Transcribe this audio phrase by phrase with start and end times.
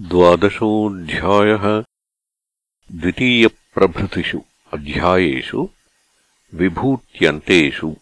[0.00, 1.84] द्वादशोऽध्यायः
[2.92, 4.42] द्वितीयप्रभृतिषु
[4.72, 5.68] अध्यायेषु
[6.54, 7.96] विभूत्यन्तेषु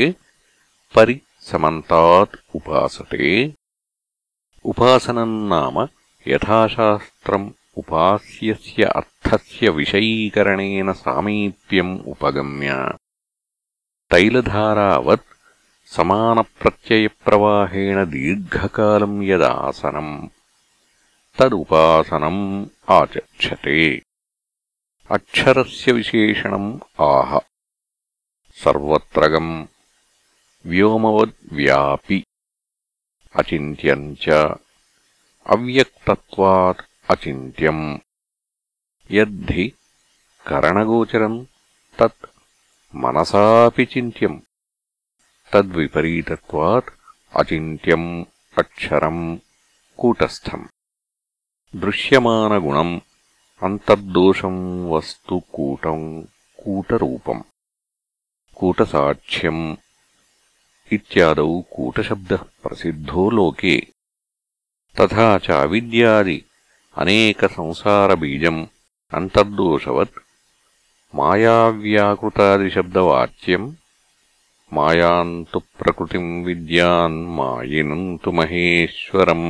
[0.96, 3.30] परिसमन्तात् उपासते
[4.72, 5.86] उपासनम् नाम
[6.26, 7.50] यथाशास्त्रम्
[7.80, 12.70] उपास्यस्य अर्थस्य विषयीकरणेन सामीप्यम् उपगम्य
[14.12, 15.34] तैलधारावत्
[15.94, 20.14] समानप्रत्ययप्रवाहेण दीर्घकालम् यदासनम्
[21.38, 22.42] तदुपासनम्
[22.98, 23.80] आचक्षते
[25.16, 26.70] अक्षरस्य विशेषणम्
[27.08, 27.30] आह
[28.62, 29.52] सर्वत्रगम्
[30.70, 32.18] व्योमवद्व्यापि
[33.40, 34.24] अचिन्त्यम् च
[35.54, 36.80] अव्यक्तत्वात्
[37.11, 37.99] అచింత్యम्
[39.11, 39.73] యద్ధి
[40.47, 41.47] కరణగోచరం
[41.99, 42.29] తత్
[42.95, 44.43] మనసాపి చింత్యం.
[45.53, 46.89] తద్విపరీతత్వాత్
[47.35, 48.25] అచింత్యం
[48.57, 49.41] అక్షరం
[49.99, 50.69] కూటస్థం.
[51.75, 53.01] దృశ్యమానగుణం
[53.63, 56.27] అంతర్దోషం వస్తు కూటం
[56.59, 57.43] కూటరూపం.
[58.55, 59.77] కూటసాక్ష్యం
[60.91, 63.87] ఇత్యాదౌ కూటశబ్ద ప్రసిద్ధో లోకే.
[64.97, 66.45] తథా చ అవిద్యాది
[67.00, 68.60] अनेकसंसारबीजम्
[69.18, 70.22] अन्तर्दोषवत्
[71.18, 73.66] मायाव्याकृतादिशब्दवाच्यम्
[74.76, 79.48] मायाम् तु प्रकृतिम् विद्यान् मायिनम् तु महेश्वरम्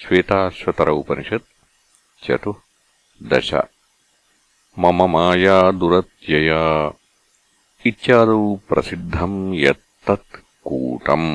[0.00, 1.52] श्वेताश्वतर उपनिषत्
[2.24, 3.50] चतुर्दश
[4.82, 6.62] मम माया दुरत्यया
[7.90, 11.30] इत्यादौ प्रसिद्धम् यत्तत् कूटम्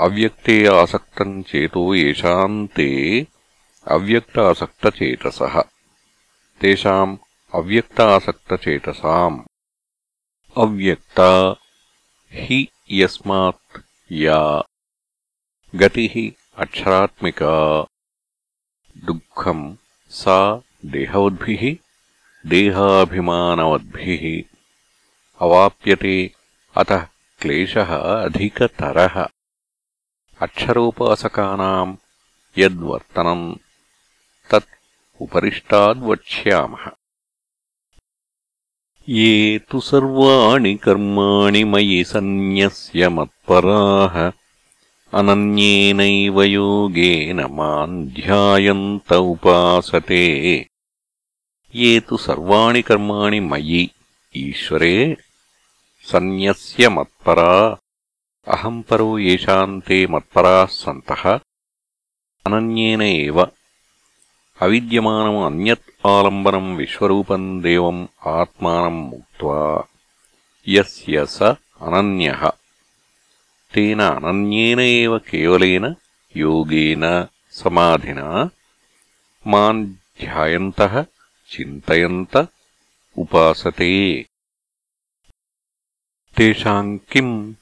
[0.00, 3.26] అవ్యక్తే ఆసక్తం చేతో ఏషాం తే
[3.88, 5.62] అవ్యక్తాసక్తచేతసః.
[6.62, 7.18] తేషాం
[7.54, 9.46] అవ్యక్తాసక్తచేతసాం.
[10.56, 11.54] అవ్యక్త
[12.32, 13.80] హి యస్మాత్
[14.12, 14.62] యా.
[15.84, 17.86] గతి అక్షరాత్మికా.
[18.96, 19.78] దుఃఖం
[20.10, 21.76] సా देहवद्भिः
[22.48, 24.42] देहाभिमानवद्भिः
[25.40, 26.32] अवाप्यते
[26.76, 27.06] अतः
[27.40, 29.26] क्लेशः अधिकतरः।
[30.40, 31.96] अक्षरोपासकानाम्
[32.58, 33.54] यद्वर्तनम्
[34.50, 34.68] तत्
[35.20, 36.90] उपरिष्टाद्वक्ष्यामः।
[39.08, 44.32] ये तु सर्वाणि कर्माणि मयि सन्न्यस्य मत्पराः
[45.18, 50.22] अनन्येनैव योगेन माम् ध्यायन्त उपासते
[51.75, 53.83] ये तु सर्वाणि कर्माणि मयि
[54.37, 54.95] ईश्वरे
[56.09, 57.51] सन्न्यस्य मत्परा
[58.55, 61.23] अहम् परो येषाम् ते मत्पराः सन्तः
[62.47, 63.39] अनन्येन एव
[64.65, 68.01] अविद्यमानम् अन्यत् आलम्बनम् विश्वरूपम् देवम्
[68.33, 69.61] आत्मानम् मुक्त्वा
[70.75, 71.55] यस्य स
[71.87, 72.43] अनन्यः
[73.73, 75.85] तेन अनन्येन एव केवलेन
[76.43, 77.05] योगेन
[77.61, 78.27] समाधिना
[79.53, 79.85] माम्
[80.21, 81.01] ध्यायन्तः
[81.50, 82.48] चिन्तयन्त
[83.18, 84.26] उपासते।
[86.36, 87.54] तेषाम् किम्?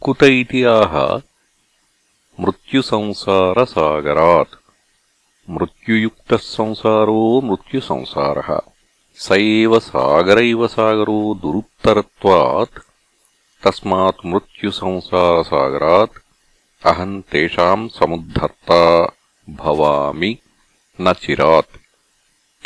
[0.05, 1.23] कुत इति आह
[2.41, 4.55] मृत्युसंसारसागरात्।
[5.51, 8.61] मृत्युयुक्तः संसारो मृत्युसंसारः।
[9.17, 12.79] स एव सागर इव सागरो दुरुत्तरत्वात्।
[13.65, 16.19] तस्मात् मृत्युसंसारसागरात्
[16.87, 19.13] अहम् तेषाम् समुद्धर्ता
[19.51, 20.39] भवामि
[21.01, 21.79] न चिरात्।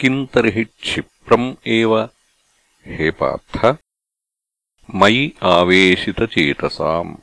[0.00, 2.08] किम् तर्हि क्षिप्रम् एव?
[2.86, 3.76] हे पार्थ,
[4.94, 7.16] मयि आवेशितचेतसाम्।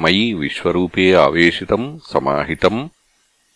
[0.00, 2.88] मयि विश्वरूपे आवेशितम् समाहितम्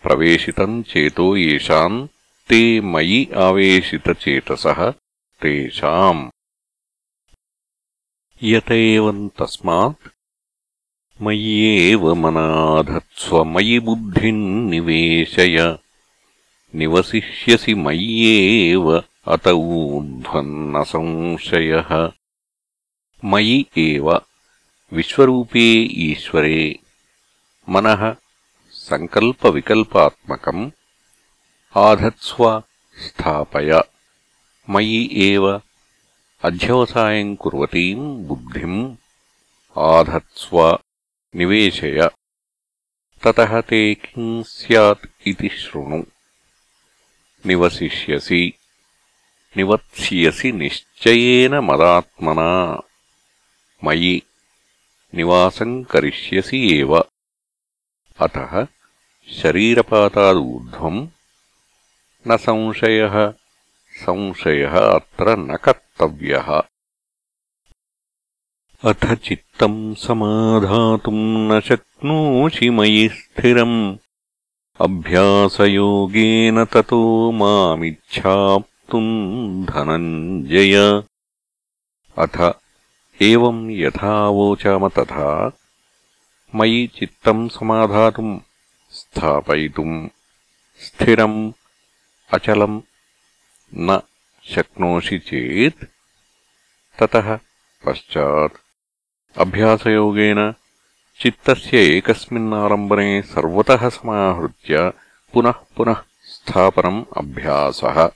[0.02, 2.07] प्रवेशितम् चेतो येषाम्
[2.49, 4.90] ते मयि आवेशितचेतसः
[5.42, 6.30] तेषाम्।
[8.42, 10.09] यत एवम् तस्मात्
[11.23, 15.78] मय्येव मनाधत्स्व मयि बुद्धिम् निवेशय।
[16.75, 22.12] निवसिष्यसि मय्येव अत ऊर्ध्वन्न संशयः।
[23.25, 24.27] मयि एव
[24.92, 25.66] విశ్వరూపే
[25.99, 26.61] ఈశ్వరే
[27.68, 28.02] మనః
[28.75, 30.59] సంకల్పవికల్పాత్మకం
[31.76, 32.62] ఆధత్స్వ
[32.97, 33.71] స్థాపయ
[34.68, 35.61] మయి ఏవ
[36.42, 38.75] అధ్యవసాయం కుర్వతీం బుద్ధిం
[39.76, 40.78] ఆధత్స్వ
[41.35, 42.09] నివేశయ
[43.68, 45.99] తే కిం సత్ ఇది శృణు
[47.47, 48.42] నివసిష్యసి
[49.57, 52.50] నివత్స్యసి నిశ్చయన మదాత్మనా
[53.83, 54.16] మయి
[55.14, 57.04] निवासम् करिष्यसि एव।
[58.20, 58.66] अतः
[59.42, 61.08] शरीरपातादूर्ध्वम्
[62.28, 63.34] न संशयः
[63.92, 66.62] संशयः अत्र न कर्तव्यः।
[68.84, 73.96] अथ चित्तम् समाधातुम् न शक्नोषि मयि स्थिरम्।
[74.80, 81.02] अभ्यासयोगेन ततो मामिच्छाप्तुम् धनञ्जय।
[82.18, 82.67] अथ
[83.22, 85.52] एवम् यथावोचाम तथा
[86.54, 88.38] मयि चित्तम् समाधातुम्
[88.90, 90.08] स्थापयितुम्
[90.80, 91.52] स्थिरम्
[92.34, 92.80] अचलम्
[93.75, 94.00] न
[94.44, 95.84] शक्नोषि चेत्
[96.98, 97.38] ततः
[97.87, 98.56] पश्चात्
[99.38, 100.54] अभ्यासयोगेन
[101.20, 104.92] चित्तस्य एकस्मिन्नारम्भने सर्वतः समाहृत्य
[105.32, 108.06] पुनः पुनः स्थापनम् अभ्यासः।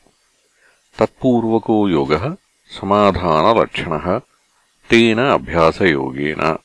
[0.99, 2.35] तत्पूर्वको योगः
[2.81, 4.21] समाधानलक्षणः।
[4.91, 6.59] तेन अभ्यासयोगेन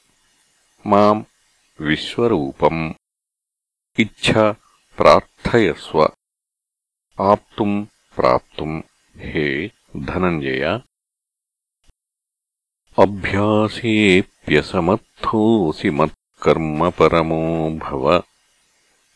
[0.88, 1.24] माम्
[1.82, 2.94] विश्वरूपम्
[4.00, 4.56] इच्छा
[4.98, 6.14] प्रार्थयस्व।
[7.22, 8.82] आप्तुम् प्राप्तुम्
[9.18, 10.82] हे धनञ्जय।
[13.00, 18.24] अभ्यासेऽप्यसमर्थोऽसि मत्कर्मपरमो भव।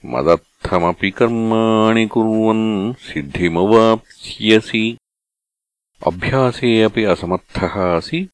[0.05, 4.97] मदर्थमपि कर्माणि कुर्वन् सिद्धिमवाप्स्यसि।
[6.07, 8.29] अभ्यासे अपि असमर्थः असि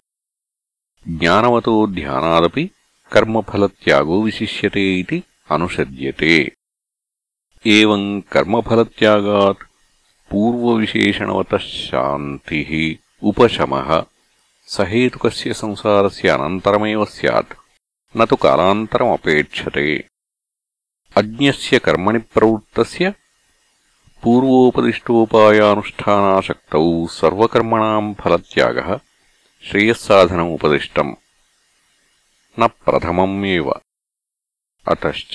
[1.07, 2.72] ज्ञानवतो ध्यानादपि
[3.12, 5.24] కర్మఫలత్యాగో విశిష్యతే ఇది
[8.32, 9.56] కర్మఫలత్యాగా
[10.32, 14.04] పూర్వవిశేషణవత శాంతి ఉపశమ
[14.68, 17.54] సహేతుక సంసారస్ అనంతరమే సత్
[18.16, 20.06] నో కాలాంతరమపేక్షతే
[21.18, 23.14] అజ్ఞ కర్మణి ప్రవృత్త
[24.24, 26.76] పూర్వోపదిష్టోపాయానుష్ఠానాశక్త
[27.12, 29.00] సర్వర్మణ ఫలత్యాగ
[29.64, 31.16] శ్రేయస్సాధనముపదిష్టం
[32.59, 33.69] न प्रथमम् एव
[34.87, 35.35] अतश्च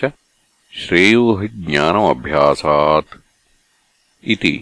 [0.73, 3.11] श्रेयो हि ज्ञानमभ्यासात्
[4.33, 4.53] इति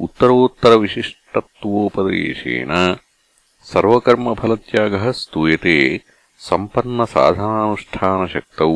[0.00, 2.72] उत्तरोत्तरविशिष्टत्वोपदेशेन
[3.72, 5.76] सर्वकर्मफलत्यागः स्तूयते
[6.48, 8.70] सम्पन्नसाधनानुष्ठानशक्तौ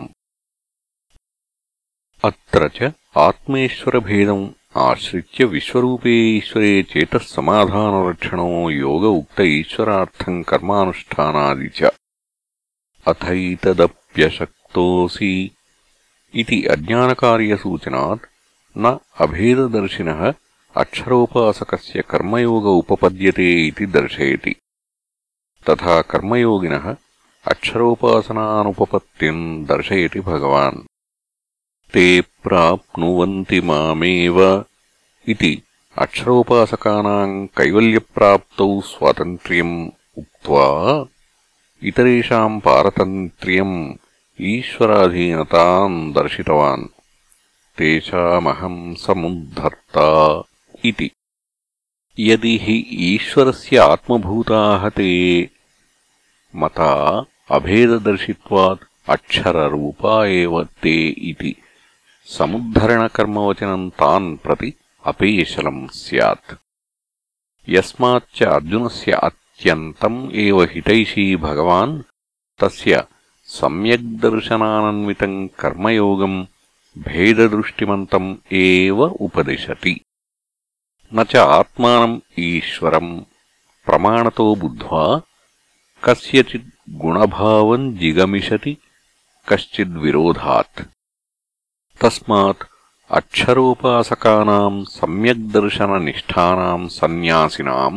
[2.30, 2.92] अत्र च
[3.28, 11.91] आत्मेश्वरभेदम् आश्रित्य विश्वरूपे ईश्वरे चेतः समाधानरक्षणो योग उक्त ईश्वरार्थम् कर्मानुष्ठानादि च।
[13.09, 15.51] अथैतदप्यशक्तोऽसि
[16.35, 18.21] इति अज्ञानकार्यसूचनात्
[18.79, 20.33] न अभेददर्शिनः
[20.77, 24.55] अक्षरोपासकस्य कर्मयोग उपपद्यते इति दर्शयति।
[25.71, 26.97] तथा कर्मयोगिनः
[27.49, 30.94] अक्षरोपासनानुपपत्तिम् दर्शयति भगवान्
[31.95, 34.65] ते प्राप्नुवन्ति मामेव
[35.29, 35.63] इति
[35.99, 41.07] अक्षरोपासकानाम् कैवल्यप्राप्तौ स्वातन्त्र्यम् उक्त्वा
[41.83, 43.95] इतरेषाम् पारतन्त्र्यम्
[44.41, 46.85] ईश्वराधीनताम् दर्शितवान्।
[47.79, 50.43] तेषामहम् समुद्धर्ता
[50.85, 51.11] इति।
[52.19, 55.43] यदि हि ईश्वरस्य आत्मभूताः ते
[56.57, 61.57] मता अभेददर्शित्वात् अक्षररूपा एव ते इति।
[62.27, 66.55] समुद्धरणकर्मवचनम् तान् प्रति अपेशलम् स्यात्।
[67.69, 72.03] यस्माच्च अर्जुनस्य अत्यन्तम् एव हितैषी भगवान्
[72.61, 73.05] तस्य
[73.45, 76.45] सम्यग्दर्शनानन्वितम् कर्मयोगम्
[76.99, 80.01] भेददृष्टिमन्तम् एव उपदिशति।
[81.15, 83.21] न च आत्मानम् ईश्वरम्
[83.87, 85.23] प्रमाणतो बुद्ध्वा
[86.05, 88.77] कस्यचित् गुणभावम् जिगमिषति
[89.49, 90.94] कश्चिद्विरोधात्
[92.01, 92.63] తస్మాత్
[93.11, 94.59] అక్షరోపాసకానా
[94.91, 97.95] సమ్యగ్దర్శననిష్టానాం సన్యాసినాం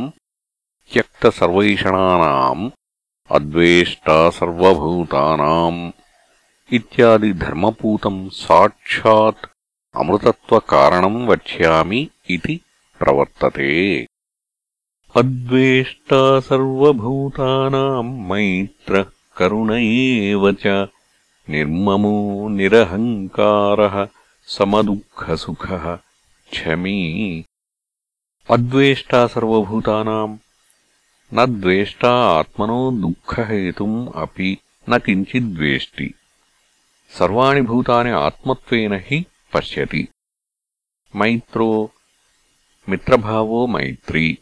[0.91, 2.59] త్యక్తసర్వైషణానాం
[3.29, 5.77] అద్వేష్టా సర్వభూతానాం
[6.69, 9.45] ఇత్యాది ధర్మపూతం సాక్షాత్
[9.95, 12.55] అమృతత్వకారణం వక్ష్యామి ఇది
[13.01, 13.71] ప్రవర్తతే.
[15.15, 16.21] అద్వేష్టా
[18.29, 19.05] మైత్ర
[19.37, 20.33] కరుణ ఏ
[20.63, 20.87] చ
[21.49, 24.07] निर्ममो निरहङ्कारः
[24.45, 25.95] समदुःखसुखः
[26.51, 27.45] क्षमी।
[28.51, 30.37] अद्वेष्टा सर्वभूतानाम्
[31.33, 34.57] न द्वेष्टा आत्मनो दुःखहेतुम् अपि
[34.89, 36.13] न किञ्चिद्वेष्टि
[37.19, 40.07] सर्वाणि भूतानि आत्मत्वेन हि पश्यति।
[41.15, 41.91] मैत्रो
[42.89, 44.37] मित्रभावो मैत्री।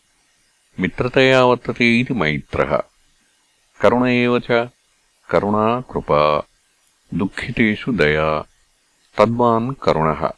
[0.79, 2.83] मित्रतया वर्तते इति मैत्रः।
[3.81, 4.69] करुण एव च
[5.29, 6.47] करुणा कृपा
[7.13, 8.41] दुःखितेषु दया।
[9.17, 10.33] तद्वान् करुणः।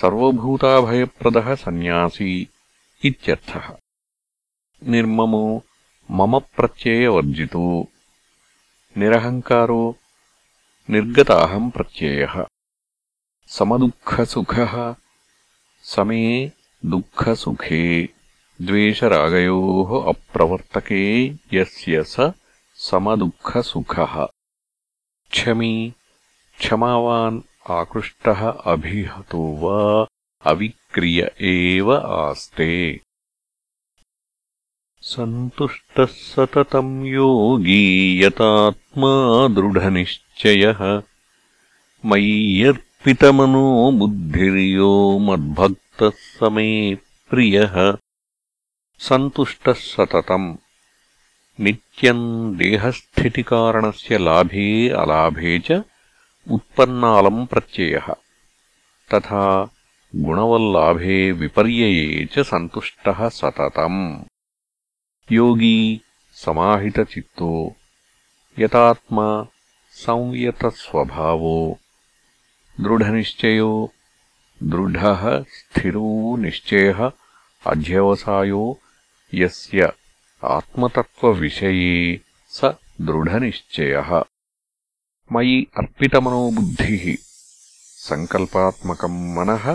[0.00, 2.48] सर्वभूताभयप्रदः सन्न्यासी
[3.04, 3.76] इत्यर्थः।
[4.88, 5.64] निर्ममो
[6.10, 7.88] मम प्रत्ययवर्जितो।
[8.98, 9.96] निरहङ्कारो
[10.90, 12.46] निर्गताहम्प्रत्ययः
[13.46, 14.94] समदुःखसुखः
[15.82, 16.52] समे
[16.86, 18.08] दुःखसुखे।
[18.62, 22.32] द्वेषरागयोः अप्रवर्तके यस्य स
[22.76, 24.31] समदुःखसुखः।
[25.32, 25.94] क्षमी
[26.58, 27.40] क्षमावान्
[27.70, 30.06] आकृष्टः अभिहतो वा
[30.50, 33.00] अविक्रिय एव आस्ते।
[35.00, 41.02] सन्तुष्टः सततम् योगी यतात्मा दृढनिश्चयः।
[42.04, 46.94] मय्यर्पितमनो बुद्धिर्यो मद्भक्तः समे
[47.30, 47.96] प्रियः।
[48.98, 50.56] सन्तुष्टः सततम्
[51.62, 55.72] नित्यम् देहस्थितिकारणस्य लाभे अलाभे च
[56.50, 58.06] उत्पन्नालम् प्रत्ययः।
[59.14, 59.70] तथा
[60.16, 64.22] गुणवल्लाभे विपर्यये च सन्तुष्टः सततम्।
[65.32, 66.00] योगी
[66.32, 67.76] समाहितचित्तो
[68.58, 69.46] यतात्मा
[69.90, 71.78] संयतस्वभावो
[72.80, 73.92] दृढनिश्चयो
[74.62, 77.10] दृढः स्थिरो निश्चयः
[77.66, 78.78] अध्यवसायो
[79.34, 79.92] यस्य
[80.55, 81.93] आत्मतत्त्वविषये
[82.55, 82.73] स
[83.07, 84.11] दृढनिश्चयः
[85.33, 87.05] मयि अर्पितमनो बुद्धिः
[88.07, 89.65] सङ्कल्पात्मकम् मनः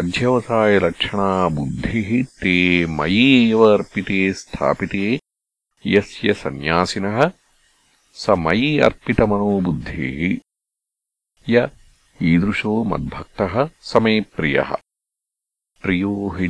[0.00, 2.10] अध्यवसायलक्षणा बुद्धिः
[2.42, 2.54] ते
[2.98, 5.18] मयि एव अर्पिते स्थापिते
[5.94, 7.20] यस्य सन्न्यासिनः
[8.22, 10.38] स मयि अर्पितमनो बुद्धिः
[11.54, 11.68] य
[12.32, 13.54] ईदृशो मद्भक्तः
[13.90, 14.74] स मे प्रियः
[15.82, 16.48] प्रियो हि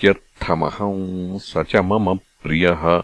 [0.00, 3.02] ज्ञानिनोत्यर्थमहं स च मम प्रियः।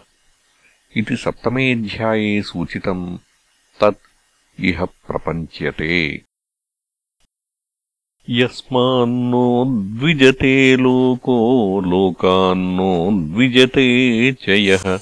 [0.97, 3.17] इति सप्तमेऽध्याये सूचितम्।
[3.81, 3.99] तत्
[4.59, 6.21] इह प्रपञ्च्यते।
[8.29, 14.99] यस्मान्नो द्विजते लोको, लोकान्नो द्विजते च यः।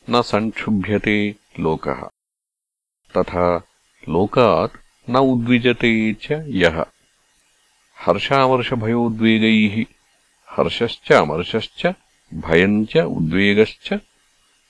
[0.10, 2.10] न सङ्क्षुभ्यते लोकः।
[3.18, 3.62] तथा
[4.10, 6.86] लोकात् न उद्विजते च यः।
[8.00, 9.86] हर्षामर्षभयोद्वेगैः
[10.50, 11.94] हर्षश्च अमर्षश्च
[12.34, 14.00] भयम् च उद्वेगश्च,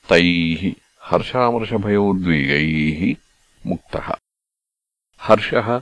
[0.10, 3.16] तैः हर्षामर्षभयोद्वेगैः
[3.70, 4.16] मुक्तः।
[5.22, 5.82] हर्षः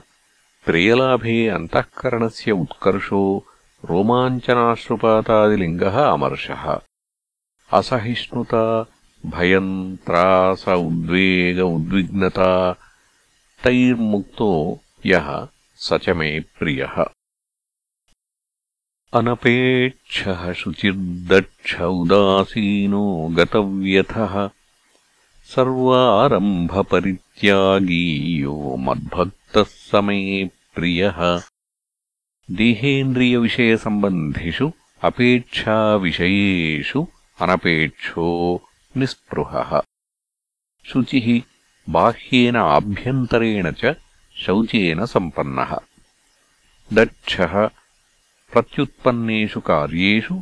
[0.64, 3.46] प्रियलाभे अन्तःकरणस्य उत्कर्षो
[3.84, 6.80] रोमाञ्चनाश्रुपातादिलिङ्गः अमर्षः।
[7.72, 8.86] असहिष्णुता
[9.26, 12.76] भयम् त्रास उद्वेग उद्विग्नता
[13.64, 17.04] तैर्मुक्तो यः स च मे प्रियः।
[19.14, 24.50] अनपेक्षः शुचिर्दक्ष उदासीनो गतव्यथः।
[25.44, 31.42] सर्वारम्भपरित्यागी यो मद्भक्तः स मे प्रियः
[32.57, 34.65] देहेन्द्रियविषयसम्बन्धिषु
[35.07, 36.99] अपेक्षाविषयेषु
[37.43, 38.25] अनपेक्षो
[38.97, 39.71] निःस्पृहः
[40.89, 41.27] शुचिः
[41.95, 43.95] बाह्येन आभ्यन्तरेण च
[44.43, 45.71] शौचेन सम्पन्नः
[46.99, 47.55] दक्षः
[48.53, 50.35] प्रत्युत्पन्नेषु कार्येषु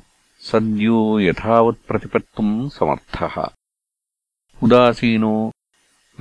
[0.51, 3.35] सद्यो यथावत्प्रतिपत्तुम् समर्थः
[4.67, 5.35] उदासीनो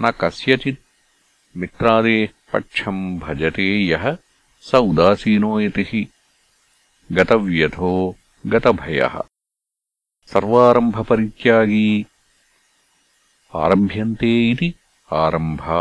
[0.00, 0.84] न कस्यचित्
[1.62, 4.06] मित्रादेः पक्षम् भजते यः
[4.68, 5.92] स उदासीनो यतिः
[7.18, 7.92] गतव्यथो
[8.52, 9.14] गतभयः
[10.32, 11.88] सर्वारम्भपरित्यागी
[13.62, 14.68] आरभ्यन्ते इति
[15.10, 15.80] आरम्भा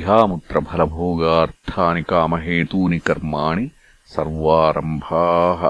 [0.00, 3.66] इहामुत्रफलभोगार्थानि कामहेतूनि कर्माणि
[4.14, 5.60] सर्वारम्भाः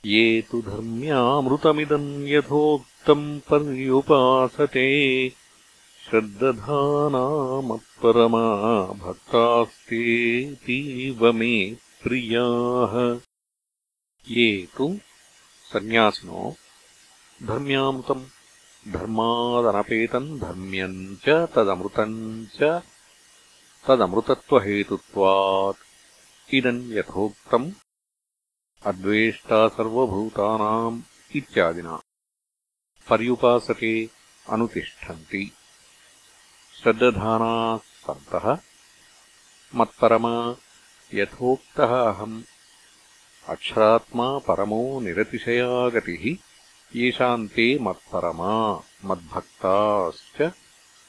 [0.07, 5.33] ये तु धर्म्यामृतमिदम् यथोक्तम् पर्युपासते।
[6.11, 13.28] श्रद्दधानामत्परमा भक्तास्तेतीव मे प्रियाः
[14.31, 14.99] ये तु
[15.73, 16.57] सन्न्यासिनो
[17.43, 18.25] धर्म्यामृतम्
[18.93, 22.83] धर्मादनपेतम् धर्म्यम् च तदमृतम् च
[23.87, 25.77] तदमृतत्वहेतुत्वात्।
[26.55, 27.73] इदम् यथोक्तम्
[28.83, 31.03] अद्वेष्टा सर्वभूतानाम्
[31.37, 32.01] इत्यादिना।
[33.09, 34.11] पर्युपासते
[34.51, 35.53] अनुतिष्ठन्ति।
[36.83, 38.59] श्रद्दधानाः सन्तः।
[39.75, 40.57] मत्परमा
[41.15, 42.43] यथोक्तः अहम्
[43.49, 46.37] अक्षरात्मा परमो निरतिशया गतिः
[46.97, 50.53] येषाम् ते मत्परमा मद्भक्ताश्च